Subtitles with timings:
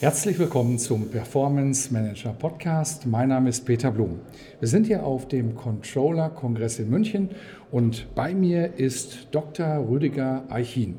[0.00, 3.04] Herzlich willkommen zum Performance Manager Podcast.
[3.04, 4.18] Mein Name ist Peter Blum.
[4.58, 7.28] Wir sind hier auf dem Controller Kongress in München
[7.70, 9.86] und bei mir ist Dr.
[9.90, 10.98] Rüdiger Eichin.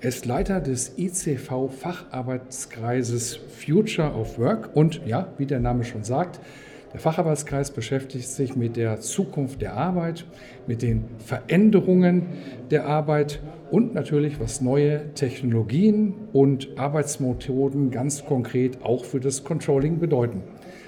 [0.00, 6.04] Er ist Leiter des ICV Facharbeitskreises Future of Work und ja, wie der Name schon
[6.04, 6.38] sagt,
[6.96, 10.24] der Facharbeitskreis beschäftigt sich mit der Zukunft der Arbeit,
[10.66, 12.28] mit den Veränderungen
[12.70, 19.98] der Arbeit und natürlich, was neue Technologien und Arbeitsmethoden ganz konkret auch für das Controlling
[19.98, 20.42] bedeuten.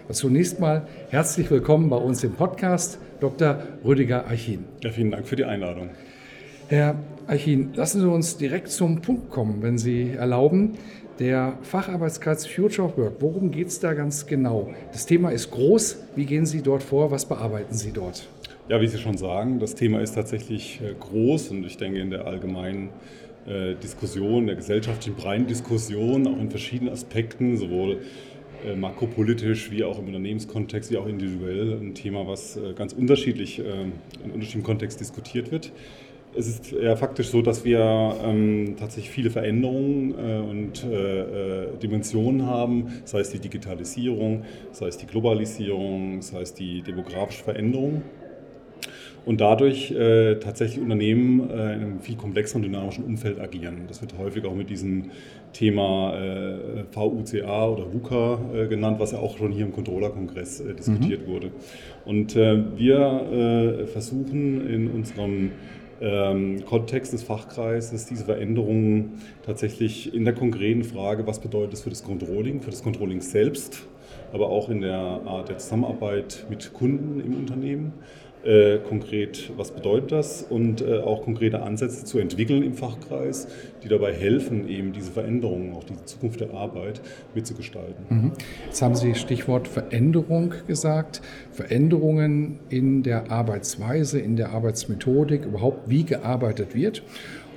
[0.08, 3.58] Zunächst mal herzlich willkommen bei uns im Podcast, Dr.
[3.84, 4.64] Rüdiger Eichin.
[4.83, 5.90] Ja, vielen Dank für die Einladung.
[6.68, 6.94] Herr
[7.27, 10.78] Eichin, lassen Sie uns direkt zum Punkt kommen, wenn Sie erlauben.
[11.19, 14.72] Der Facharbeitskreis Future of Work, worum geht es da ganz genau?
[14.92, 16.05] Das Thema ist groß.
[16.14, 17.11] Wie gehen Sie dort vor?
[17.11, 18.28] Was bearbeiten Sie dort?
[18.69, 22.11] Ja, wie Sie schon sagen, das Thema ist tatsächlich äh, groß und ich denke in
[22.11, 22.91] der allgemeinen
[23.48, 27.98] äh, Diskussion, der gesellschaftlichen breiten Diskussion, auch in verschiedenen Aspekten, sowohl
[28.64, 33.92] äh, makropolitisch wie auch im Unternehmenskontext, wie auch individuell, ein Thema, was ganz unterschiedlich in
[34.22, 35.72] unterschiedlichem Kontext diskutiert wird.
[36.36, 42.46] Es ist ja faktisch so, dass wir ähm, tatsächlich viele Veränderungen äh, und äh, Dimensionen
[42.46, 48.02] haben, sei es die Digitalisierung, sei es die Globalisierung, sei es die demografische Veränderung
[49.28, 53.82] und dadurch äh, tatsächlich Unternehmen äh, in einem viel komplexeren, dynamischen Umfeld agieren.
[53.86, 55.10] Das wird häufig auch mit diesem
[55.52, 60.72] Thema äh, VUCA oder VUCA äh, genannt, was ja auch schon hier im Controller-Kongress äh,
[60.72, 61.30] diskutiert mhm.
[61.30, 61.50] wurde.
[62.06, 65.50] Und äh, wir versuchen in unserem
[66.01, 71.91] ähm, Kontext des Fachkreises diese Veränderungen tatsächlich in der konkreten Frage, was bedeutet es für
[71.91, 73.86] das Controlling, für das Controlling selbst,
[74.33, 77.92] aber auch in der Art der Zusammenarbeit mit Kunden im Unternehmen
[78.44, 83.48] äh, konkret, was bedeutet das und äh, auch konkrete Ansätze zu entwickeln im Fachkreis,
[83.83, 87.00] die dabei helfen, eben diese Veränderungen, auch die Zukunft der Arbeit
[87.34, 88.05] mitzugestalten.
[88.08, 88.33] Mhm.
[88.67, 96.05] Jetzt haben Sie Stichwort Veränderung gesagt, Veränderungen in der Arbeitsweise, in der Arbeitsmethodik, überhaupt wie
[96.05, 97.02] gearbeitet wird.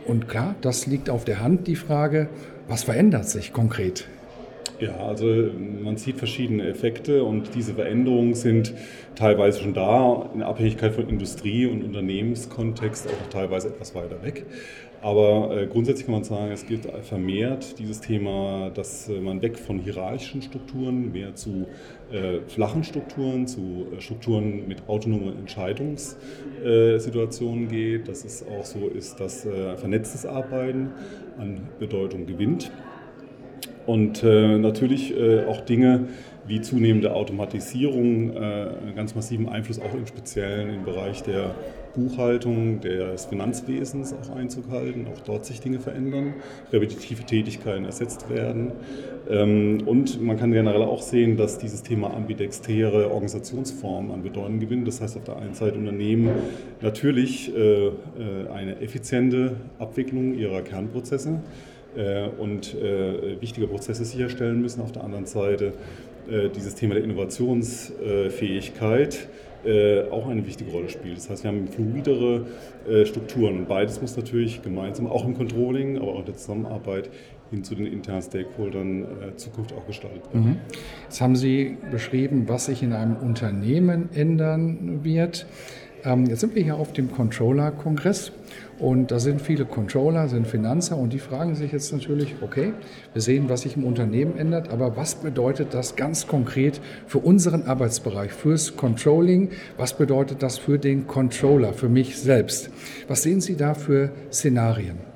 [0.08, 2.28] Und klar, das liegt auf der Hand, die Frage,
[2.68, 4.08] was verändert sich konkret?
[4.82, 8.74] Ja, also man sieht verschiedene Effekte und diese Veränderungen sind
[9.14, 14.48] teilweise schon da, in Abhängigkeit von Industrie- und Unternehmenskontext auch teilweise etwas weiter weg.
[15.04, 19.60] Aber äh, grundsätzlich kann man sagen, es gilt vermehrt dieses Thema, dass äh, man weg
[19.60, 21.68] von hierarchischen Strukturen mehr zu
[22.12, 28.08] äh, flachen Strukturen, zu Strukturen mit autonomen Entscheidungssituationen geht.
[28.08, 30.90] Dass es auch so ist, dass vernetztes Arbeiten
[31.38, 32.72] an Bedeutung gewinnt.
[33.86, 36.08] Und äh, natürlich äh, auch Dinge
[36.48, 41.56] wie zunehmende Automatisierung äh, einen ganz massiven Einfluss auch im Speziellen im Bereich der
[41.94, 46.36] Buchhaltung, des Finanzwesens auch Einzug halten, auch dort sich Dinge verändern,
[46.72, 48.72] repetitive Tätigkeiten ersetzt werden.
[49.30, 54.88] Ähm, und man kann generell auch sehen, dass dieses Thema ambidextere Organisationsformen an Bedeutung gewinnt.
[54.88, 56.30] Das heißt auf der einen Seite Unternehmen
[56.82, 57.92] natürlich äh, äh,
[58.54, 61.42] eine effiziente Abwicklung ihrer Kernprozesse
[62.38, 64.82] und äh, wichtige Prozesse sicherstellen müssen.
[64.82, 65.74] Auf der anderen Seite
[66.30, 69.28] äh, dieses Thema der Innovationsfähigkeit
[70.10, 71.18] auch eine wichtige Rolle spielt.
[71.18, 72.48] Das heißt, wir haben fluidere
[73.06, 77.12] Strukturen und beides muss natürlich gemeinsam, auch im Controlling, aber auch in der Zusammenarbeit
[77.52, 80.52] hin zu den internen Stakeholdern äh, Zukunft auch gestaltet werden.
[80.52, 80.58] Mhm.
[81.04, 85.46] Jetzt haben Sie beschrieben, was sich in einem Unternehmen ändern wird.
[86.04, 88.32] Ähm, jetzt sind wir hier auf dem Controller-Kongress
[88.80, 92.74] und da sind viele Controller, sind Finanzer und die fragen sich jetzt natürlich, okay,
[93.14, 97.64] wir sehen, was sich im Unternehmen ändert, aber was bedeutet das ganz konkret für unseren
[97.64, 99.50] Arbeitsbereich, fürs Controlling?
[99.78, 102.72] Was bedeutet das für den Controller, für mich selbst?
[103.08, 105.11] Was sehen Sie da für Szenarien?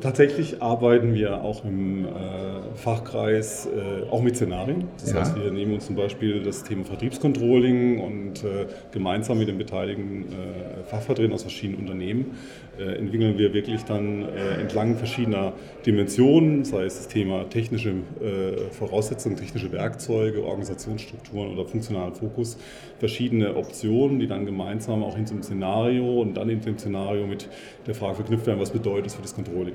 [0.00, 2.08] Tatsächlich arbeiten wir auch im äh,
[2.74, 4.88] Fachkreis äh, auch mit Szenarien.
[5.00, 5.20] Das ja.
[5.20, 10.26] heißt, wir nehmen uns zum Beispiel das Thema Vertriebscontrolling und äh, gemeinsam mit den beteiligten
[10.32, 12.36] äh, Fachvertretern aus verschiedenen Unternehmen
[12.78, 15.52] entwickeln wir wirklich dann äh, entlang verschiedener
[15.84, 17.92] Dimensionen, sei es das Thema technische
[18.70, 22.56] Voraussetzungen, technische Werkzeuge, Organisationsstrukturen oder funktionalen Fokus,
[22.98, 27.26] verschiedene Optionen, die dann gemeinsam auch in so einem Szenario und dann in dem Szenario
[27.26, 27.48] mit
[27.86, 29.74] der Frage verknüpft werden, was bedeutet das für das Controlling.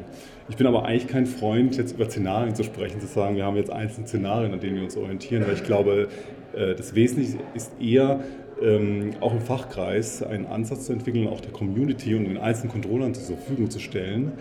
[0.50, 3.58] Ich bin aber eigentlich kein Freund, jetzt über Szenarien zu sprechen, zu sagen, wir haben
[3.58, 6.08] jetzt einzelne Szenarien, an denen wir uns orientieren, weil ich glaube,
[6.54, 8.22] äh, das Wesentliche ist eher,
[8.62, 13.14] ähm, auch im Fachkreis einen Ansatz zu entwickeln, auch der Community und den einzelnen Controllern
[13.14, 14.34] zur Verfügung zu stellen,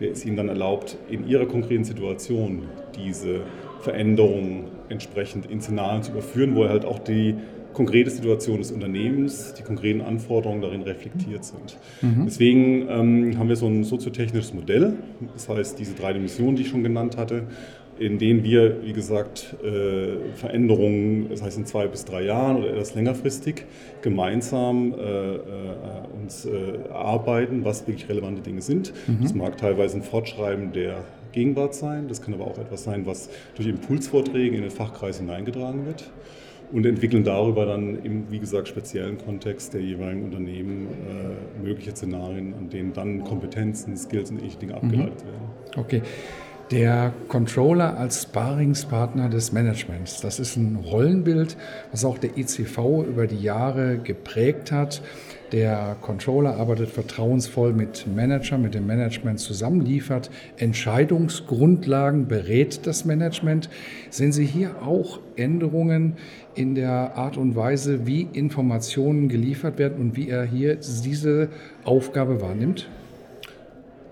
[0.00, 2.62] der es ihnen dann erlaubt, in ihrer konkreten Situation
[2.96, 3.40] diese
[3.80, 7.34] Veränderungen entsprechend in Szenarien zu überführen, wo halt auch die
[7.74, 11.76] konkrete Situation des Unternehmens, die konkreten Anforderungen darin reflektiert sind.
[12.00, 12.24] Mhm.
[12.24, 14.94] Deswegen ähm, haben wir so ein soziotechnisches Modell,
[15.34, 17.42] das heißt diese drei Dimensionen, die ich schon genannt hatte,
[17.98, 22.70] in denen wir, wie gesagt, äh, Veränderungen, das heißt in zwei bis drei Jahren oder
[22.70, 23.64] etwas längerfristig,
[24.02, 25.40] gemeinsam äh, äh,
[26.20, 28.92] uns äh, arbeiten, was wirklich relevante Dinge sind.
[29.06, 29.18] Mhm.
[29.22, 33.28] Das mag teilweise ein Fortschreiben der Gegenwart sein, das kann aber auch etwas sein, was
[33.56, 36.10] durch Impulsvorträge in den Fachkreis hineingetragen wird
[36.72, 42.54] und entwickeln darüber dann im, wie gesagt, speziellen Kontext der jeweiligen Unternehmen äh, mögliche Szenarien,
[42.54, 44.78] an denen dann Kompetenzen, Skills und ähnliche Dinge mhm.
[44.78, 45.76] abgeleitet werden.
[45.76, 46.02] Okay.
[46.70, 51.58] Der Controller als Sparingspartner des Managements, das ist ein Rollenbild,
[51.90, 55.02] was auch der ECV über die Jahre geprägt hat.
[55.52, 63.68] Der Controller arbeitet vertrauensvoll mit Managern, mit dem Management zusammen, liefert Entscheidungsgrundlagen, berät das Management.
[64.08, 66.16] Sehen Sie hier auch Änderungen
[66.54, 71.50] in der Art und Weise, wie Informationen geliefert werden und wie er hier diese
[71.84, 72.88] Aufgabe wahrnimmt?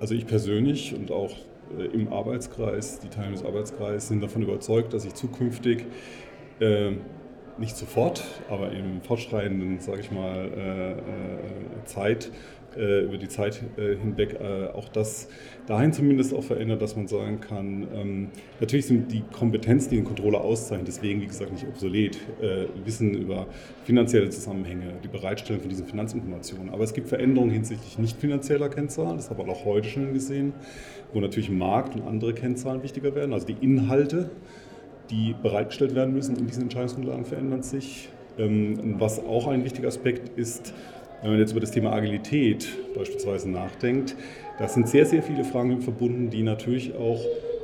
[0.01, 1.35] Also ich persönlich und auch
[1.93, 5.87] im Arbeitskreis, die Teilnehmer des Arbeitskreises sind davon überzeugt, dass ich zukünftig
[6.61, 6.93] äh,
[7.59, 12.31] nicht sofort, aber im fortschreitenden, sage ich mal, äh, äh, Zeit,
[12.77, 14.39] äh, über die Zeit äh, hinweg
[14.75, 15.29] auch das
[15.67, 18.29] dahin zumindest auch verändert, dass man sagen kann, ähm,
[18.61, 22.19] natürlich sind die Kompetenzen, die den Controller auszeichnen, deswegen wie gesagt nicht obsolet,
[22.85, 23.47] Wissen über
[23.85, 26.71] finanzielle Zusammenhänge, die Bereitstellung von diesen Finanzinformationen.
[26.71, 30.55] Aber es gibt Veränderungen hinsichtlich nicht finanzieller Kennzahlen, das haben wir auch heute schon gesehen,
[31.13, 34.31] wo natürlich Markt und andere Kennzahlen wichtiger werden, also die Inhalte
[35.13, 38.09] die bereitgestellt werden müssen in diesen Entscheidungsgrundlagen verändern sich.
[38.39, 40.73] Ähm, was auch ein wichtiger Aspekt ist,
[41.21, 42.67] wenn man jetzt über das Thema Agilität
[42.97, 44.17] beispielsweise nachdenkt,
[44.59, 47.21] da sind sehr, sehr viele Fragen verbunden, die natürlich auch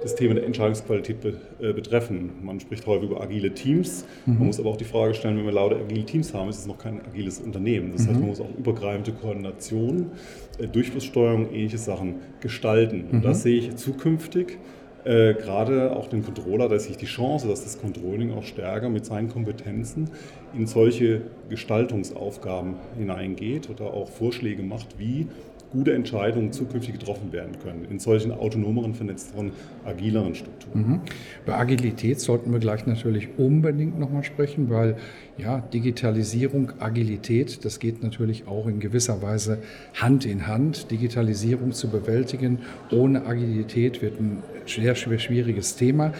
[0.08, 1.16] das Thema der Entscheidungsqualität
[1.60, 2.30] äh, betreffen.
[2.42, 4.06] Man spricht häufig über agile Teams.
[4.26, 4.46] Man mhm.
[4.46, 6.78] muss aber auch die Frage stellen, wenn wir lauter agile Teams haben, ist es noch
[6.78, 7.92] kein agiles Unternehmen.
[7.92, 8.08] Das mhm.
[8.08, 10.12] heißt, man muss auch übergreifende Koordination,
[10.58, 13.04] äh, Durchflusssteuerung, ähnliche Sachen gestalten.
[13.12, 13.42] Und das mhm.
[13.42, 14.58] sehe ich zukünftig
[15.04, 19.06] äh, gerade auch den Controller, dass sich die Chance, dass das Controlling auch stärker mit
[19.06, 20.10] seinen Kompetenzen
[20.54, 25.28] in solche Gestaltungsaufgaben hineingeht oder auch Vorschläge macht, wie
[25.70, 29.52] gute Entscheidungen zukünftig getroffen werden können in solchen autonomeren, vernetzteren,
[29.84, 30.80] agileren Strukturen.
[30.80, 31.00] Mhm.
[31.44, 34.96] Über Agilität sollten wir gleich natürlich unbedingt nochmal sprechen, weil
[35.36, 39.58] ja, Digitalisierung, Agilität, das geht natürlich auch in gewisser Weise
[39.94, 40.90] Hand in Hand.
[40.90, 42.58] Digitalisierung zu bewältigen
[42.90, 46.12] ohne Agilität wird ein sehr schwieriges Thema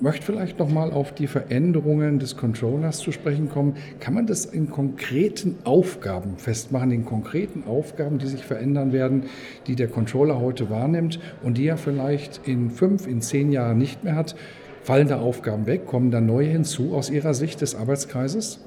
[0.00, 3.76] möchte vielleicht noch mal auf die Veränderungen des Controllers zu sprechen kommen.
[4.00, 9.24] Kann man das in konkreten Aufgaben festmachen, in konkreten Aufgaben, die sich verändern werden,
[9.66, 14.04] die der Controller heute wahrnimmt und die er vielleicht in fünf, in zehn Jahren nicht
[14.04, 14.36] mehr hat?
[14.82, 15.86] Fallen da Aufgaben weg?
[15.86, 18.60] Kommen da neue hinzu aus Ihrer Sicht des Arbeitskreises?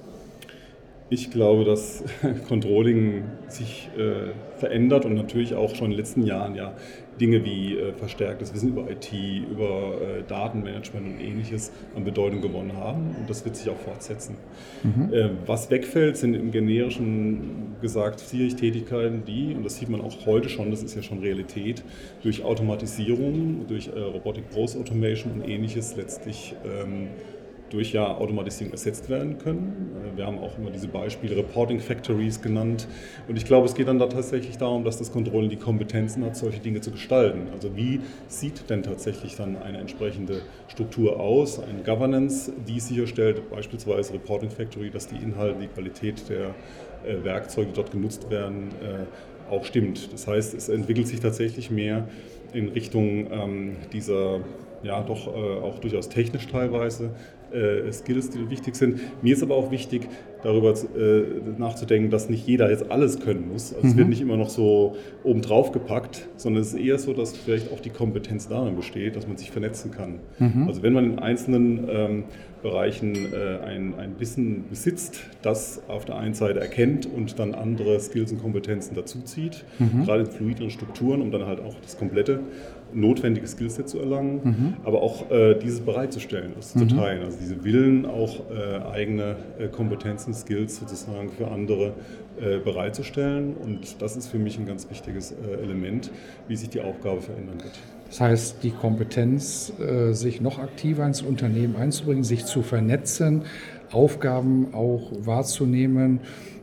[1.10, 2.04] Ich glaube, dass
[2.48, 6.76] Controlling sich äh, verändert und natürlich auch schon in den letzten Jahren ja
[7.20, 12.74] Dinge wie äh, verstärktes Wissen über IT, über äh, Datenmanagement und ähnliches an Bedeutung gewonnen
[12.78, 14.38] haben und das wird sich auch fortsetzen.
[14.84, 15.14] Mhm.
[15.14, 20.26] Äh, was wegfällt, sind im generischen gesagt vier Tätigkeiten, die, und das sieht man auch
[20.26, 21.84] heute schon, das ist ja schon Realität,
[22.24, 27.08] durch Automatisierung, durch äh, Robotic Process Automation und ähnliches letztlich ähm,
[27.70, 29.92] durch ja Automatisierung ersetzt werden können.
[30.14, 32.88] Äh, wir haben auch immer diese Beispiele Reporting Factories genannt.
[33.28, 36.36] Und ich glaube, es geht dann da tatsächlich darum, dass das Controlling die Kompetenzen hat,
[36.36, 37.48] solche Dinge zu gestalten.
[37.54, 44.14] Also wie sieht denn tatsächlich dann eine entsprechende Struktur aus, eine Governance, die sicherstellt, beispielsweise
[44.14, 46.56] Reporting Factory, dass die Inhalte, die Qualität der
[47.06, 50.14] äh, Werkzeuge, die dort genutzt werden, äh, auch stimmt.
[50.14, 52.08] Das heißt, es entwickelt sich tatsächlich mehr
[52.54, 54.42] in Richtung ähm, dieser
[54.84, 57.12] ja doch äh, auch durchaus technisch teilweise
[57.54, 59.00] äh, Skills, die wichtig sind.
[59.22, 60.08] Mir ist aber auch wichtig,
[60.44, 61.24] darüber äh,
[61.58, 63.74] nachzudenken, dass nicht jeder jetzt alles können muss.
[63.74, 63.92] Also mhm.
[63.92, 67.72] Es wird nicht immer noch so obendrauf gepackt, sondern es ist eher so, dass vielleicht
[67.74, 70.20] auch die Kompetenz darin besteht, dass man sich vernetzen kann.
[70.40, 70.68] Mhm.
[70.68, 72.24] Also wenn man in einzelnen ähm,
[72.62, 78.00] Bereichen äh, ein, ein Wissen besitzt, das auf der einen Seite erkennt und dann andere
[78.00, 80.06] Skills und Kompetenzen dazuzieht, mhm.
[80.06, 82.42] gerade in fluideren Strukturen, um dann halt auch das komplette
[82.94, 84.74] notwendige Skillset zu erlangen, mhm.
[84.84, 86.90] aber auch äh, dieses bereitzustellen, das mhm.
[86.90, 87.24] zu teilen.
[87.24, 91.94] Also diese Willen, auch äh, eigene äh, Kompetenzen, Skills sozusagen für andere
[92.40, 93.56] äh, bereitzustellen.
[93.56, 96.12] Und das ist für mich ein ganz wichtiges äh, Element,
[96.48, 97.80] wie sich die Aufgabe verändern wird.
[98.08, 103.44] Das heißt, die Kompetenz, äh, sich noch aktiver ins Unternehmen einzubringen, sich zu vernetzen,
[103.92, 106.20] Aufgaben auch wahrzunehmen,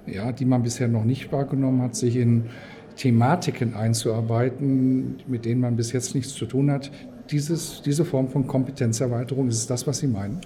[0.06, 2.46] ja, die man bisher noch nicht wahrgenommen hat, sich in
[2.96, 6.90] Thematiken einzuarbeiten, mit denen man bis jetzt nichts zu tun hat.
[7.30, 10.40] Dieses, diese Form von Kompetenzerweiterung, ist es das, was Sie meinen?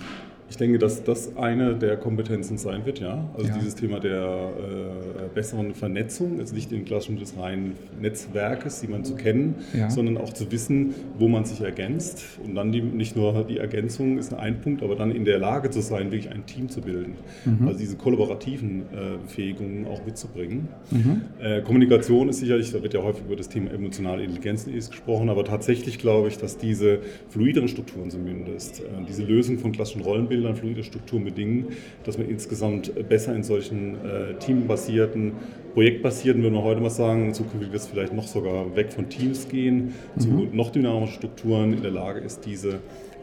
[0.50, 3.24] Ich denke, dass das eine der Kompetenzen sein wird, ja.
[3.34, 3.54] Also ja.
[3.56, 9.04] dieses Thema der äh, besseren Vernetzung, also nicht im klassischen des reinen Netzwerkes, die man
[9.04, 9.88] zu kennen, ja.
[9.88, 12.24] sondern auch zu wissen, wo man sich ergänzt.
[12.44, 15.70] Und dann die, nicht nur die Ergänzung ist ein Punkt, aber dann in der Lage
[15.70, 17.14] zu sein, wirklich ein Team zu bilden.
[17.44, 17.68] Mhm.
[17.68, 20.66] Also diese kollaborativen äh, Befähigungen auch mitzubringen.
[20.90, 21.22] Mhm.
[21.40, 25.44] Äh, Kommunikation ist sicherlich, da wird ja häufig über das Thema emotionale Intelligenz gesprochen, aber
[25.44, 30.56] tatsächlich glaube ich, dass diese fluideren Strukturen zumindest, äh, diese Lösung von klassischen Rollenbildern, Bildern,
[30.56, 31.66] fluide Strukturen bedingen,
[32.04, 35.32] dass man insgesamt besser in solchen äh, teambasierten,
[35.74, 39.08] projektbasierten, würde man heute mal sagen, in Zukunft wird es vielleicht noch sogar weg von
[39.10, 40.20] Teams gehen, mhm.
[40.20, 42.80] zu noch dynamischen Strukturen in der Lage ist, diese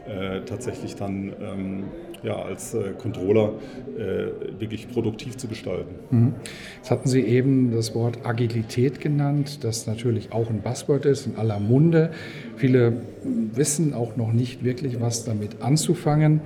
[0.08, 1.84] äh, tatsächlich dann ähm,
[2.24, 3.54] ja, als äh, Controller
[3.98, 5.96] äh, wirklich produktiv zu gestalten.
[6.10, 6.34] Mhm.
[6.78, 11.36] Jetzt hatten Sie eben das Wort Agilität genannt, das natürlich auch ein Buzzword ist, in
[11.36, 12.12] aller Munde.
[12.56, 16.42] Viele wissen auch noch nicht wirklich, was damit anzufangen.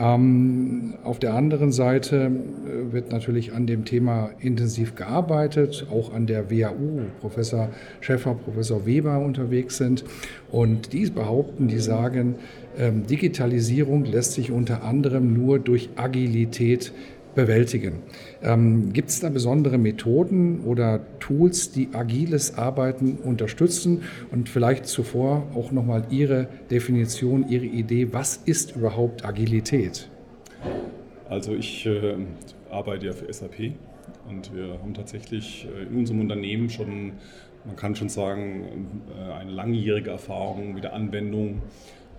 [0.00, 6.26] Ähm, auf der anderen Seite äh, wird natürlich an dem Thema intensiv gearbeitet, auch an
[6.26, 7.68] der WAU, Professor
[8.00, 10.04] Schäffer, Professor Weber unterwegs sind.
[10.50, 12.36] Und die behaupten, die sagen,
[12.78, 16.92] ähm, Digitalisierung lässt sich unter anderem nur durch Agilität
[17.34, 18.02] bewältigen.
[18.42, 24.02] Ähm, Gibt es da besondere Methoden oder Tools, die agiles Arbeiten unterstützen?
[24.30, 30.08] Und vielleicht zuvor auch nochmal Ihre Definition, Ihre Idee, was ist überhaupt Agilität?
[31.28, 32.16] Also ich äh,
[32.70, 33.72] arbeite ja für SAP
[34.28, 37.12] und wir haben tatsächlich äh, in unserem Unternehmen schon,
[37.64, 41.62] man kann schon sagen, äh, eine langjährige Erfahrung mit der Anwendung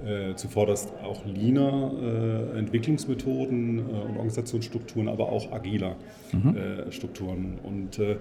[0.06, 1.92] äh, zuvorderst auch leaner
[2.56, 5.96] äh, Entwicklungsmethoden äh, und Organisationsstrukturen, aber auch agiler
[6.32, 6.56] mhm.
[6.56, 7.60] Äh, Strukturen.
[7.64, 8.18] Und äh,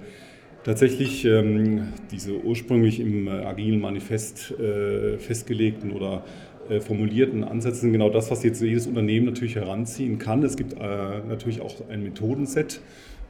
[0.64, 4.54] tatsächlich ähm, diese ursprünglich im äh, agilen Manifest
[5.18, 6.24] festgelegten oder
[6.86, 10.44] formulierten Ansätze sind genau das, was jetzt jedes Unternehmen natürlich heranziehen kann.
[10.44, 12.80] Es gibt natürlich auch ein Methodenset,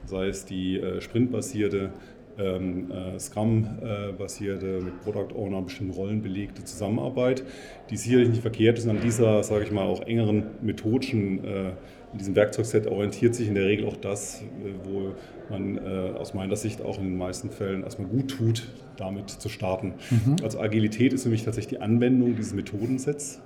[0.04, 1.90] sei es die sprintbasierte
[2.38, 7.42] ähm, äh, Scrum-basierte, mit Product Owner bestimmten Rollen belegte Zusammenarbeit,
[7.90, 8.84] die sicherlich nicht verkehrt ist.
[8.84, 11.72] Und an dieser, sage ich mal, auch engeren methodischen, äh,
[12.12, 14.44] in diesem Werkzeugset orientiert sich in der Regel auch das, äh,
[14.84, 15.14] wo
[15.49, 19.49] man äh, aus meiner Sicht auch in den meisten Fällen erstmal gut tut, damit zu
[19.49, 19.94] starten.
[20.10, 20.37] Mhm.
[20.42, 23.40] Also Agilität ist für mich tatsächlich die Anwendung dieses Methodensets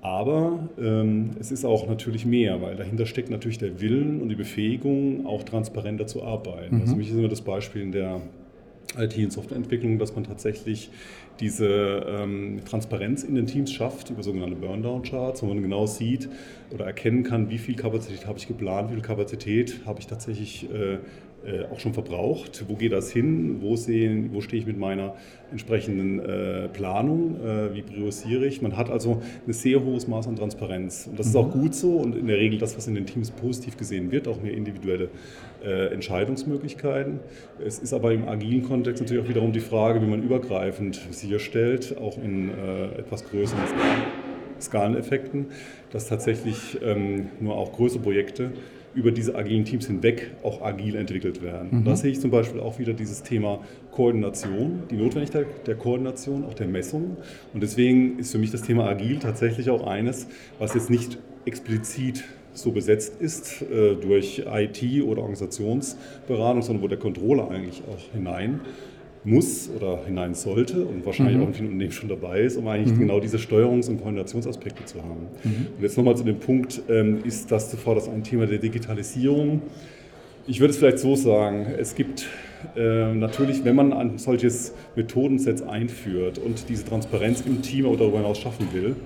[0.00, 4.36] aber ähm, es ist auch natürlich mehr, weil dahinter steckt natürlich der Willen und die
[4.36, 6.76] Befähigung, auch transparenter zu arbeiten.
[6.76, 6.80] Mhm.
[6.82, 8.20] Also für mich ist immer das Beispiel in der
[8.96, 10.90] IT- und Softwareentwicklung, dass man tatsächlich
[11.40, 16.28] diese ähm, Transparenz in den Teams schafft über sogenannte Burndown-Charts, wo man genau sieht
[16.72, 20.68] oder erkennen kann, wie viel Kapazität habe ich geplant, wie viel Kapazität habe ich tatsächlich
[20.72, 20.98] äh,
[21.46, 22.64] äh, auch schon verbraucht.
[22.68, 23.58] Wo geht das hin?
[23.60, 25.14] Wo, sehen, wo stehe ich mit meiner
[25.50, 27.36] entsprechenden äh, Planung?
[27.36, 28.60] Äh, wie priorisiere ich?
[28.60, 31.06] Man hat also ein sehr hohes Maß an Transparenz.
[31.08, 31.30] Und das mhm.
[31.30, 34.10] ist auch gut so und in der Regel das, was in den Teams positiv gesehen
[34.10, 35.10] wird, auch mehr individuelle
[35.64, 37.20] äh, Entscheidungsmöglichkeiten.
[37.64, 41.96] Es ist aber im agilen Kontext natürlich auch wiederum die Frage, wie man übergreifend sicherstellt,
[41.98, 43.62] auch in äh, etwas größeren
[44.60, 45.46] Skaleneffekten,
[45.92, 48.50] dass tatsächlich ähm, nur auch größere Projekte
[48.94, 51.68] über diese agilen Teams hinweg auch agil entwickelt werden.
[51.70, 51.78] Mhm.
[51.78, 53.60] Und da sehe ich zum Beispiel auch wieder dieses Thema
[53.92, 57.16] Koordination, die Notwendigkeit der Koordination, auch der Messung.
[57.54, 60.26] Und deswegen ist für mich das Thema agil tatsächlich auch eines,
[60.58, 66.98] was jetzt nicht explizit so besetzt ist äh, durch IT oder Organisationsberatung, sondern wo der
[66.98, 68.60] Controller eigentlich auch hinein
[69.28, 71.42] muss oder hinein sollte und wahrscheinlich mhm.
[71.42, 73.00] auch in vielen Unternehmen schon dabei ist, um eigentlich mhm.
[73.00, 75.28] genau diese Steuerungs- und Koordinationsaspekte zu haben.
[75.44, 75.66] Mhm.
[75.76, 79.62] Und jetzt nochmal zu dem Punkt, ähm, ist das zuvor das ein Thema der Digitalisierung?
[80.46, 82.26] Ich würde es vielleicht so sagen, es gibt
[82.74, 88.18] äh, natürlich, wenn man ein solches Methodenset einführt und diese Transparenz im Team oder darüber
[88.18, 88.96] hinaus schaffen will,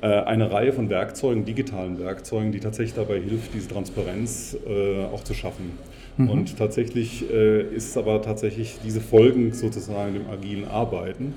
[0.00, 5.24] äh, eine Reihe von Werkzeugen, digitalen Werkzeugen, die tatsächlich dabei hilft, diese Transparenz äh, auch
[5.24, 5.72] zu schaffen.
[6.18, 6.30] Mhm.
[6.30, 11.34] Und tatsächlich äh, ist es aber tatsächlich diese Folgen sozusagen dem agilen Arbeiten,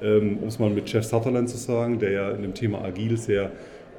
[0.00, 3.16] ähm, um es mal mit Jeff Sutherland zu sagen, der ja in dem Thema agil
[3.16, 3.50] sehr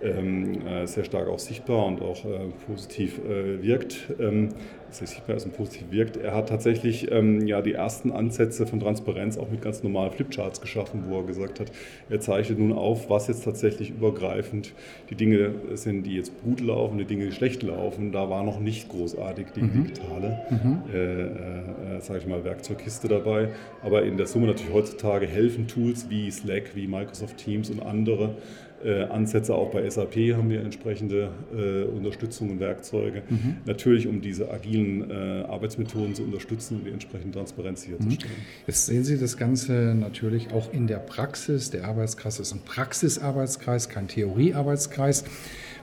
[0.02, 4.50] ähm, äh, sehr stark auch sichtbar und auch äh, positiv äh, wirkt, ähm,
[4.92, 6.18] sehr sichtbar ist und positiv wirkt.
[6.18, 10.62] Er hat tatsächlich ähm, ja, die ersten Ansätze von Transparenz auch mit ganz normalen Flipcharts
[10.62, 11.72] geschaffen, wo er gesagt hat,
[12.10, 14.74] er zeichnet nun auf, was jetzt tatsächlich übergreifend
[15.10, 18.12] die Dinge sind, die jetzt gut laufen, die Dinge, die schlecht laufen.
[18.12, 19.84] Da war noch nicht großartig die mhm.
[19.84, 20.82] digitale, mhm.
[20.94, 23.50] äh, äh, sage ich mal, Werkzeugkiste dabei.
[23.84, 28.36] Aber in der Summe natürlich heutzutage helfen Tools wie Slack, wie Microsoft Teams und andere,
[28.84, 29.54] äh, Ansätze.
[29.56, 33.24] Auch bei SAP haben wir entsprechende äh, Unterstützung und Werkzeuge.
[33.30, 33.58] Mhm.
[33.66, 34.79] Natürlich, um diese agilen
[35.10, 38.36] äh, Arbeitsmethoden zu unterstützen und die entsprechende Transparenz herzustellen.
[38.36, 38.66] Mhm.
[38.68, 41.70] Jetzt sehen Sie das Ganze natürlich auch in der Praxis.
[41.70, 45.24] Der Arbeitskreis ist ein Praxisarbeitskreis, kein Theoriearbeitskreis.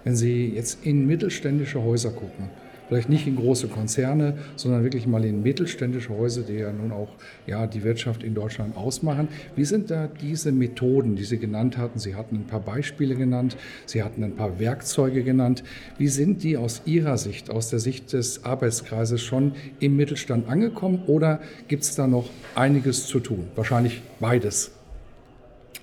[0.05, 2.51] Wenn Sie jetzt in mittelständische Häuser gucken,
[2.89, 7.09] vielleicht nicht in große Konzerne, sondern wirklich mal in mittelständische Häuser, die ja nun auch
[7.47, 9.29] ja, die Wirtschaft in Deutschland ausmachen.
[9.55, 11.99] Wie sind da diese Methoden, die Sie genannt hatten?
[11.99, 15.65] Sie hatten ein paar Beispiele genannt, Sie hatten ein paar Werkzeuge genannt.
[15.99, 21.03] Wie sind die aus Ihrer Sicht, aus der Sicht des Arbeitskreises schon im Mittelstand angekommen
[21.07, 23.47] oder gibt es da noch einiges zu tun?
[23.55, 24.76] Wahrscheinlich beides.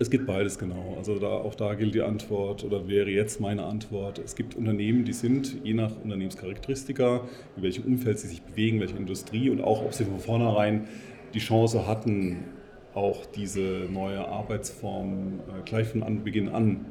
[0.04, 0.96] Es gibt beides genau.
[0.98, 4.20] Also da, auch da gilt die Antwort oder wäre jetzt meine Antwort.
[4.20, 7.22] Es gibt Unternehmen, die sind je nach Unternehmenscharakteristika,
[7.56, 10.90] in welchem Umfeld sie sich bewegen, welche Industrie und auch ob sie von vornherein
[11.34, 12.44] die Chance hatten,
[12.94, 16.86] auch diese neue Arbeitsform äh, gleich von Anbeginn an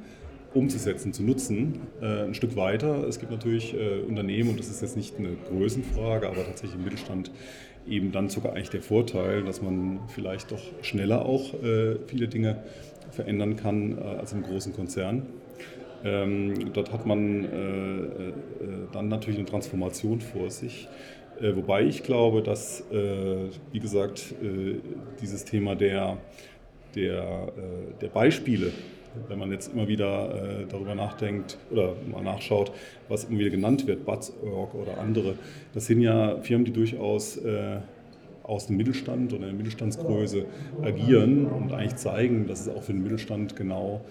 [0.54, 3.06] umzusetzen, zu nutzen, äh, ein Stück weiter.
[3.06, 6.84] Es gibt natürlich äh, Unternehmen, und das ist jetzt nicht eine Größenfrage, aber tatsächlich im
[6.84, 7.30] Mittelstand
[7.86, 11.52] eben dann sogar eigentlich der Vorteil, dass man vielleicht doch schneller auch
[12.06, 12.62] viele Dinge
[13.12, 15.26] verändern kann äh, als im großen Konzern.
[16.04, 18.32] Ähm, dort hat man äh, äh,
[18.92, 20.88] dann natürlich eine Transformation vor sich.
[21.40, 24.76] Äh, wobei ich glaube, dass, äh, wie gesagt, äh,
[25.20, 26.18] dieses Thema der,
[26.94, 27.52] der,
[28.02, 28.70] der Beispiele,
[29.28, 32.70] wenn man jetzt immer wieder darüber nachdenkt oder mal nachschaut,
[33.08, 35.36] was immer wieder genannt wird, Buzz.org oder andere,
[35.72, 37.40] das sind ja Firmen, die durchaus
[38.52, 40.44] aus dem Mittelstand oder der Mittelstandsgröße
[40.82, 44.02] agieren und eigentlich zeigen, dass es auch für den Mittelstand genau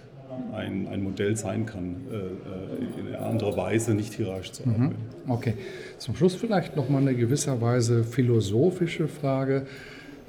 [0.53, 4.75] ein, ein Modell sein kann, äh, äh in einer anderen Weise nicht hierarchisch zu mhm.
[4.75, 4.95] arbeiten.
[5.27, 5.53] Okay.
[5.97, 9.67] Zum Schluss vielleicht noch mal eine gewisserweise philosophische Frage.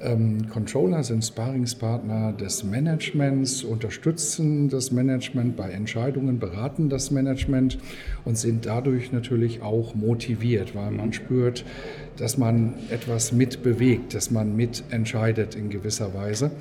[0.03, 7.77] Ähm, Controller sind Sparingspartner des Managements, unterstützen das Management bei Entscheidungen, beraten das Management
[8.25, 11.63] und sind dadurch natürlich auch motiviert, weil man spürt,
[12.17, 16.51] dass man etwas mitbewegt, dass man mitentscheidet in gewisser Weise.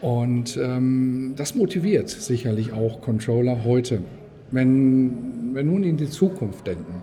[0.00, 4.02] Und ähm, das motiviert sicherlich auch Controller heute.
[4.50, 7.02] Wenn wir nun in die Zukunft denken,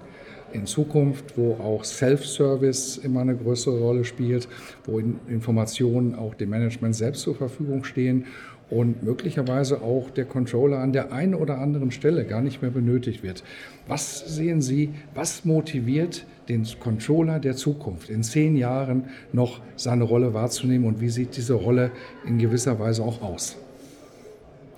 [0.57, 4.47] in Zukunft, wo auch Self-Service immer eine größere Rolle spielt,
[4.85, 8.25] wo Informationen auch dem Management selbst zur Verfügung stehen
[8.69, 13.23] und möglicherweise auch der Controller an der einen oder anderen Stelle gar nicht mehr benötigt
[13.23, 13.43] wird.
[13.87, 20.33] Was sehen Sie, was motiviert den Controller der Zukunft in zehn Jahren noch seine Rolle
[20.33, 21.91] wahrzunehmen und wie sieht diese Rolle
[22.25, 23.57] in gewisser Weise auch aus?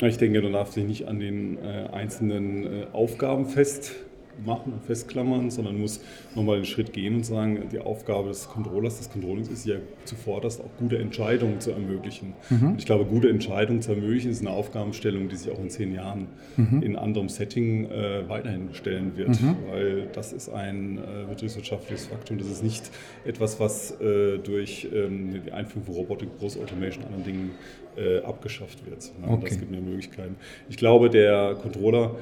[0.01, 3.95] Ich denke, du darfst dich nicht an den äh, einzelnen äh, Aufgaben fest
[4.45, 6.01] machen und festklammern, sondern muss
[6.35, 9.75] nochmal den Schritt gehen und sagen, die Aufgabe des Controllers, des Controllings ist ja
[10.05, 12.33] zuvorderst auch gute Entscheidungen zu ermöglichen.
[12.49, 12.71] Mhm.
[12.71, 15.93] Und ich glaube, gute Entscheidungen zu ermöglichen ist eine Aufgabenstellung, die sich auch in zehn
[15.93, 16.81] Jahren mhm.
[16.81, 19.55] in anderem Setting äh, weiterhin stellen wird, mhm.
[19.69, 22.37] weil das ist ein äh, betriebswirtschaftliches Faktum.
[22.37, 22.89] Das ist nicht
[23.25, 27.51] etwas, was äh, durch ähm, die Einführung von Robotik, Großautomation, anderen Dingen
[27.97, 29.11] äh, abgeschafft wird.
[29.27, 29.45] Okay.
[29.49, 30.35] Das gibt mir Möglichkeiten.
[30.69, 32.15] Ich glaube, der Controller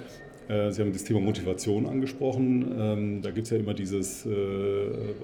[0.48, 2.74] Sie haben das Thema Motivation angesprochen.
[2.80, 4.30] Ähm, da gibt es ja immer dieses, äh,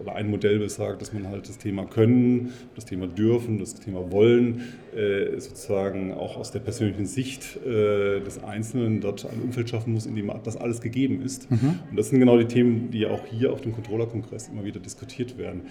[0.02, 4.12] oder ein Modell besagt, dass man halt das Thema Können, das Thema Dürfen, das Thema
[4.12, 10.06] Wollen äh, sozusagen auch aus der persönlichen Sicht des Einzelnen dort ein Umfeld schaffen muss,
[10.06, 11.50] in dem das alles gegeben ist.
[11.50, 11.80] Mhm.
[11.90, 15.38] Und das sind genau die Themen, die auch hier auf dem Controller-Kongress immer wieder diskutiert
[15.38, 15.64] werden.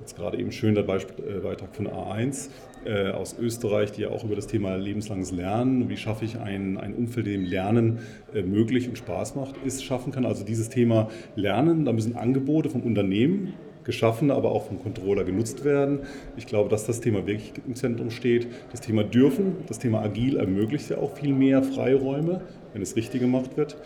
[0.00, 2.48] Jetzt gerade eben schön der Beitrag von A1
[2.84, 6.78] äh, aus Österreich, die ja auch über das Thema lebenslanges Lernen, wie schaffe ich ein,
[6.78, 7.98] ein Umfeld, in dem Lernen
[8.34, 10.24] äh, möglich und Spaß macht, ist, schaffen kann.
[10.24, 15.64] Also dieses Thema Lernen, da müssen Angebote vom Unternehmen geschaffen, aber auch vom Controller genutzt
[15.64, 16.00] werden.
[16.36, 18.48] Ich glaube, dass das Thema wirklich im Zentrum steht.
[18.70, 23.20] Das Thema Dürfen, das Thema Agil ermöglicht ja auch viel mehr Freiräume, wenn es richtig
[23.20, 23.76] gemacht wird.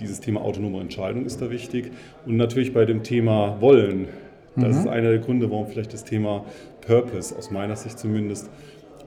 [0.00, 1.92] Dieses Thema autonome Entscheidung ist da wichtig.
[2.26, 4.08] Und natürlich bei dem Thema Wollen.
[4.56, 4.80] Das mhm.
[4.80, 6.44] ist einer der Gründe, warum vielleicht das Thema
[6.80, 8.50] Purpose, aus meiner Sicht zumindest,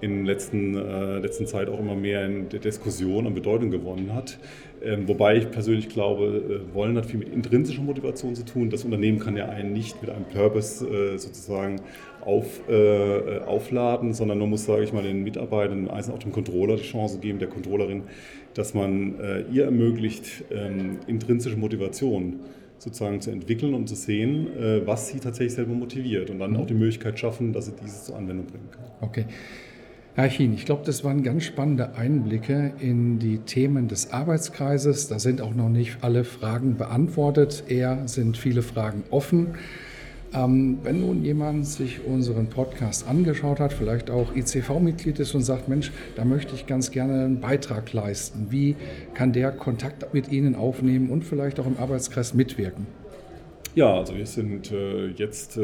[0.01, 4.37] in letzten, äh, letzten Zeit auch immer mehr in der Diskussion an Bedeutung gewonnen hat.
[4.83, 8.69] Ähm, wobei ich persönlich glaube, äh, Wollen hat viel mit intrinsischer Motivation zu tun.
[8.69, 11.77] Das Unternehmen kann ja einen nicht mit einem Purpose äh, sozusagen
[12.21, 16.75] auf, äh, aufladen, sondern man muss, sage ich mal, den Mitarbeitern, also auch dem Controller
[16.75, 18.03] die Chance geben, der Controllerin,
[18.53, 22.41] dass man äh, ihr ermöglicht, ähm, intrinsische Motivation
[22.77, 26.57] sozusagen zu entwickeln und zu sehen, äh, was sie tatsächlich selber motiviert und dann mhm.
[26.57, 28.85] auch die Möglichkeit schaffen, dass sie dieses zur Anwendung bringen kann.
[29.01, 29.25] Okay.
[30.15, 35.07] Herr Chien, ich glaube, das waren ganz spannende Einblicke in die Themen des Arbeitskreises.
[35.07, 37.65] Da sind auch noch nicht alle Fragen beantwortet.
[37.67, 39.49] Eher sind viele Fragen offen.
[40.33, 45.69] Ähm, wenn nun jemand sich unseren Podcast angeschaut hat, vielleicht auch ICV-Mitglied ist und sagt,
[45.69, 48.75] Mensch, da möchte ich ganz gerne einen Beitrag leisten, wie
[49.13, 52.87] kann der Kontakt mit Ihnen aufnehmen und vielleicht auch im Arbeitskreis mitwirken?
[53.77, 55.63] Ja, also wir sind äh, jetzt äh,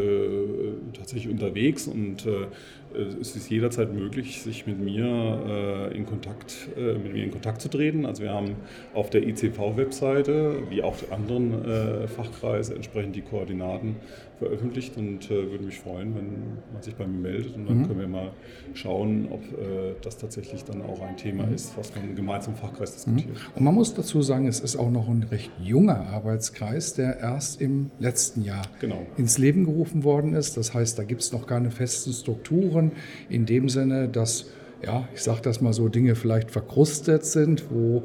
[0.95, 2.45] tatsächlich unterwegs und äh,
[2.93, 7.61] es ist jederzeit möglich, sich mit mir äh, in Kontakt, äh, mit mir in Kontakt
[7.61, 8.05] zu treten.
[8.05, 8.55] Also wir haben
[8.93, 13.97] auf der ICV-Webseite, wie auch die anderen äh, Fachkreise, entsprechend die Koordinaten
[14.39, 16.27] veröffentlicht und äh, würde mich freuen, wenn
[16.73, 17.87] man sich bei mir meldet und dann mhm.
[17.87, 18.31] können wir mal
[18.73, 21.53] schauen, ob äh, das tatsächlich dann auch ein Thema mhm.
[21.53, 23.29] ist, was man gemeinsam im Fachkreis diskutiert.
[23.29, 23.55] Mhm.
[23.55, 27.61] Und man muss dazu sagen, es ist auch noch ein recht junger Arbeitskreis, der erst
[27.61, 29.05] im letzten Jahr genau.
[29.17, 30.57] ins Leben gerufen worden ist.
[30.57, 32.82] Das heißt, da gibt es noch keine festen Strukturen
[33.29, 34.47] in dem Sinne, dass
[34.83, 38.03] ja, ich sage das mal so, Dinge vielleicht verkrustet sind, wo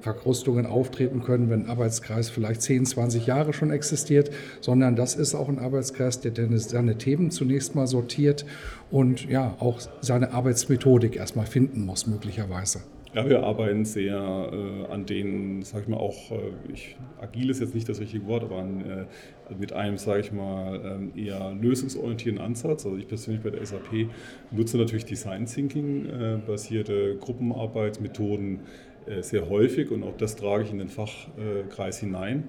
[0.00, 5.34] Verkrustungen auftreten können, wenn ein Arbeitskreis vielleicht 10, 20 Jahre schon existiert, sondern das ist
[5.34, 8.44] auch ein Arbeitskreis, der seine Themen zunächst mal sortiert
[8.90, 12.80] und ja auch seine Arbeitsmethodik erstmal finden muss, möglicherweise.
[13.14, 14.16] Ja, wir arbeiten sehr
[14.52, 18.26] äh, an den, sag ich mal, auch, äh, ich, agil ist jetzt nicht das richtige
[18.26, 22.84] Wort, aber an, äh, mit einem, sage ich mal, ähm, eher lösungsorientierten Ansatz.
[22.84, 24.10] Also ich persönlich bei der SAP
[24.50, 28.60] nutze natürlich Design Thinking äh, basierte Gruppenarbeitsmethoden
[29.06, 32.44] äh, sehr häufig und auch das trage ich in den Fachkreis hinein.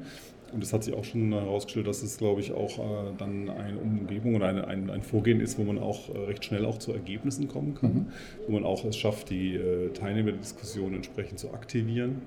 [0.52, 3.78] Und es hat sich auch schon herausgestellt, dass es, glaube ich, auch äh, dann eine
[3.78, 6.94] Umgebung oder eine, ein, ein, Vorgehen ist, wo man auch äh, recht schnell auch zu
[6.94, 8.06] Ergebnissen kommen kann, mhm.
[8.48, 9.60] wo man auch es schafft, die
[9.94, 12.22] Teilnehmer der Diskussion entsprechend zu aktivieren.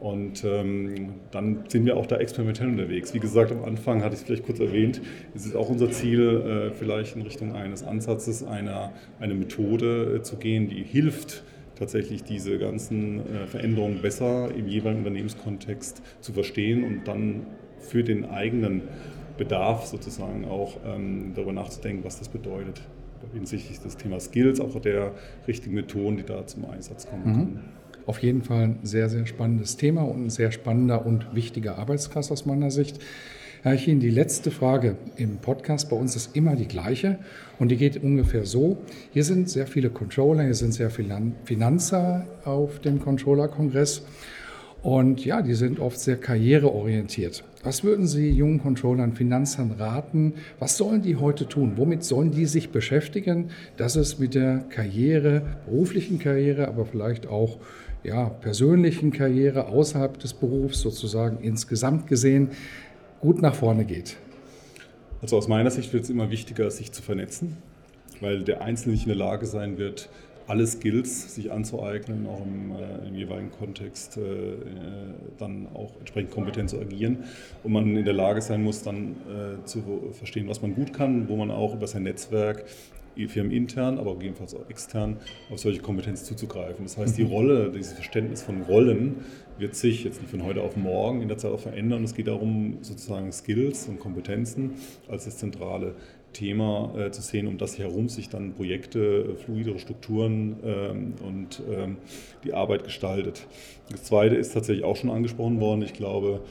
[0.00, 3.14] Und ähm, dann sind wir auch da experimentell unterwegs.
[3.14, 5.00] Wie gesagt, am Anfang hatte ich es vielleicht kurz erwähnt,
[5.34, 10.22] es ist auch unser Ziel, äh, vielleicht in Richtung eines Ansatzes, einer, eine Methode äh,
[10.22, 11.44] zu gehen, die hilft,
[11.76, 17.46] tatsächlich diese ganzen äh, Veränderungen besser im jeweiligen Unternehmenskontext zu verstehen und dann
[17.78, 18.82] für den eigenen
[19.36, 22.82] Bedarf sozusagen auch ähm, darüber nachzudenken, was das bedeutet
[23.32, 25.12] hinsichtlich des Themas Skills, auch der
[25.46, 27.34] richtigen Methoden, die da zum Einsatz kommen mhm.
[27.34, 27.64] können.
[28.06, 32.30] Auf jeden Fall ein sehr, sehr spannendes Thema und ein sehr spannender und wichtiger Arbeitskreis
[32.30, 33.00] aus meiner Sicht.
[33.66, 37.18] Herr Chien, die letzte Frage im Podcast bei uns ist immer die gleiche
[37.58, 38.78] und die geht ungefähr so.
[39.12, 44.02] Hier sind sehr viele Controller, hier sind sehr viele Finanzer auf dem Controller-Kongress
[44.84, 47.42] und ja, die sind oft sehr karriereorientiert.
[47.64, 50.34] Was würden Sie jungen Controllern, Finanzern raten?
[50.60, 51.72] Was sollen die heute tun?
[51.74, 57.58] Womit sollen die sich beschäftigen, dass es mit der Karriere, beruflichen Karriere, aber vielleicht auch
[58.04, 62.50] ja, persönlichen Karriere außerhalb des Berufs sozusagen insgesamt gesehen
[63.20, 64.16] gut nach vorne geht?
[65.22, 67.56] Also aus meiner Sicht wird es immer wichtiger, sich zu vernetzen,
[68.20, 70.08] weil der Einzelne nicht in der Lage sein wird,
[70.46, 74.56] alle Skills sich anzueignen, auch im, äh, im jeweiligen Kontext äh, äh,
[75.38, 77.24] dann auch entsprechend kompetent zu agieren.
[77.64, 81.28] Und man in der Lage sein muss, dann äh, zu verstehen, was man gut kann,
[81.28, 82.64] wo man auch über sein Netzwerk
[83.28, 85.16] firmenintern, aber gegebenenfalls auch extern
[85.50, 86.84] auf solche Kompetenz zuzugreifen.
[86.84, 87.30] Das heißt, die mhm.
[87.30, 89.16] Rolle, dieses Verständnis von Rollen
[89.58, 92.04] wird sich jetzt nicht von heute auf morgen in der Zeit auch verändern.
[92.04, 94.72] Es geht darum, sozusagen Skills und Kompetenzen
[95.08, 95.94] als das zentrale
[96.36, 101.62] Thema äh, zu sehen, um das herum sich dann Projekte, äh, fluidere Strukturen ähm, und
[101.70, 101.96] ähm,
[102.44, 103.46] die Arbeit gestaltet.
[103.90, 105.80] Das Zweite ist tatsächlich auch schon angesprochen worden.
[105.82, 106.42] Ich glaube,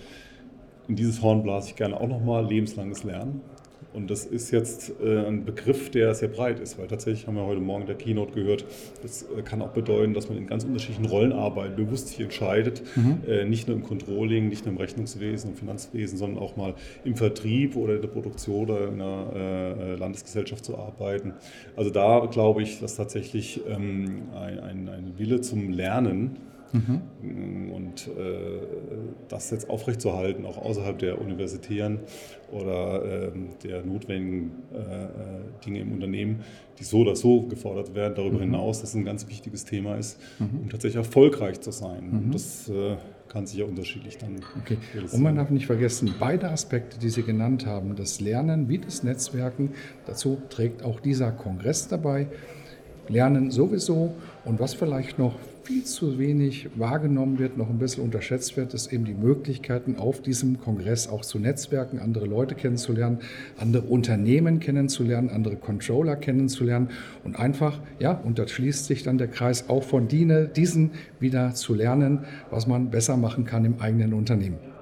[0.87, 3.41] in dieses Horn blase ich gerne auch nochmal lebenslanges Lernen.
[3.95, 7.45] Und das ist jetzt äh, ein Begriff, der sehr breit ist, weil tatsächlich haben wir
[7.45, 8.65] heute Morgen der Keynote gehört,
[9.01, 12.83] das äh, kann auch bedeuten, dass man in ganz unterschiedlichen Rollen arbeitet, bewusst sich entscheidet,
[12.95, 13.19] mhm.
[13.27, 17.15] äh, nicht nur im Controlling, nicht nur im Rechnungswesen und Finanzwesen, sondern auch mal im
[17.15, 21.33] Vertrieb oder in der Produktion oder in einer Landesgesellschaft zu arbeiten.
[21.75, 26.37] Also da glaube ich, dass tatsächlich ähm, ein, ein, ein Wille zum Lernen
[26.75, 27.71] Mhm.
[27.71, 28.11] Und äh,
[29.29, 31.99] das jetzt aufrechtzuerhalten, auch außerhalb der universitären
[32.51, 33.31] oder äh,
[33.63, 35.09] der notwendigen äh, äh,
[35.65, 36.41] Dinge im Unternehmen,
[36.79, 38.51] die so oder so gefordert werden, darüber mhm.
[38.51, 40.61] hinaus, dass es ein ganz wichtiges Thema ist, mhm.
[40.63, 42.27] um tatsächlich erfolgreich zu sein.
[42.27, 42.31] Mhm.
[42.31, 42.97] Das äh,
[43.29, 44.39] kann sich ja unterschiedlich dann.
[44.61, 44.77] Okay.
[45.11, 49.03] Und man darf nicht vergessen, beide Aspekte, die Sie genannt haben, das Lernen wie das
[49.03, 49.71] Netzwerken,
[50.05, 52.27] dazu trägt auch dieser Kongress dabei
[53.07, 55.35] Lernen sowieso und was vielleicht noch
[55.65, 60.21] viel zu wenig wahrgenommen wird, noch ein bisschen unterschätzt wird, ist eben die Möglichkeiten auf
[60.21, 63.17] diesem Kongress auch zu netzwerken, andere Leute kennenzulernen,
[63.57, 66.89] andere Unternehmen kennenzulernen, andere Controller kennenzulernen
[67.23, 71.73] und einfach, ja, und da schließt sich dann der Kreis auch von diesen wieder zu
[71.73, 72.19] lernen,
[72.51, 74.74] was man besser machen kann im eigenen Unternehmen.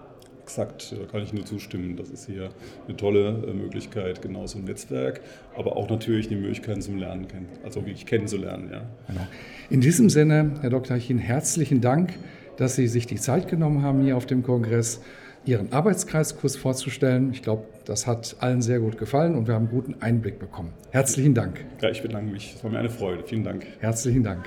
[0.44, 1.96] Exakt, da kann ich nur zustimmen.
[1.96, 2.50] Das ist hier
[2.88, 5.22] eine tolle äh, Möglichkeit, genauso ein Netzwerk,
[5.56, 7.28] aber auch natürlich die Möglichkeit zum Lernen,
[7.64, 8.70] also wirklich kennenzulernen.
[8.72, 8.82] Ja.
[9.08, 9.28] Genau.
[9.70, 10.98] In diesem Sinne, Herr Dr.
[10.98, 12.14] Chin, herzlichen Dank,
[12.58, 15.02] dass Sie sich die Zeit genommen haben, hier auf dem Kongress
[15.46, 17.32] Ihren Arbeitskreiskurs vorzustellen.
[17.32, 20.74] Ich glaube, das hat allen sehr gut gefallen und wir haben einen guten Einblick bekommen.
[20.92, 21.66] Herzlichen Dank.
[21.82, 22.54] Ja, ich bedanke mich.
[22.56, 23.24] Es war mir eine Freude.
[23.26, 23.66] Vielen Dank.
[23.80, 24.46] Herzlichen Dank.